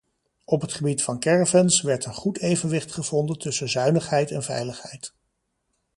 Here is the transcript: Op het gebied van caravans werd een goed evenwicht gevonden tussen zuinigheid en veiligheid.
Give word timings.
Op 0.45 0.61
het 0.61 0.73
gebied 0.73 1.03
van 1.03 1.19
caravans 1.19 1.81
werd 1.81 2.05
een 2.05 2.13
goed 2.13 2.39
evenwicht 2.39 2.91
gevonden 2.91 3.37
tussen 3.39 3.69
zuinigheid 3.69 4.31
en 4.31 4.43
veiligheid. 4.43 5.13